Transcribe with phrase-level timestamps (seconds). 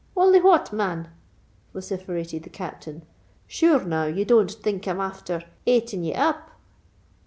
[0.17, 1.09] "Only what, man?"
[1.75, 3.03] vociferated the Captain.
[3.45, 6.49] "Sure, now, ye don't think I'm afther ayting ye up!"